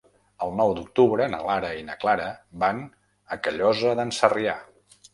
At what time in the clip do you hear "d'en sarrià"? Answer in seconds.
4.03-4.61